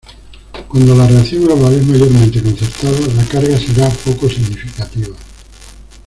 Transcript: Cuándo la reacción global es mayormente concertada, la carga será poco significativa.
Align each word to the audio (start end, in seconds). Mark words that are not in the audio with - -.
Cuándo 0.67 0.95
la 0.95 1.05
reacción 1.05 1.43
global 1.45 1.73
es 1.75 1.85
mayormente 1.85 2.41
concertada, 2.41 2.97
la 3.15 3.23
carga 3.25 3.55
será 3.55 3.87
poco 3.87 4.27
significativa. 4.27 5.15